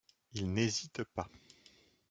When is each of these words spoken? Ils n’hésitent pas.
Ils 0.33 0.51
n’hésitent 0.51 1.03
pas. 1.03 1.29